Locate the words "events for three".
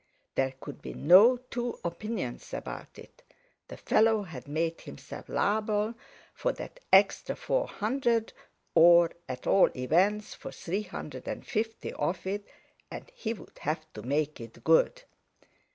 9.77-10.81